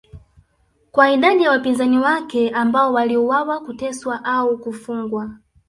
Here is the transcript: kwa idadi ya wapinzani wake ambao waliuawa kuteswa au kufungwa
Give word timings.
kwa 0.91 1.11
idadi 1.11 1.43
ya 1.43 1.51
wapinzani 1.51 1.99
wake 1.99 2.49
ambao 2.49 2.93
waliuawa 2.93 3.59
kuteswa 3.59 4.25
au 4.25 4.57
kufungwa 4.57 5.31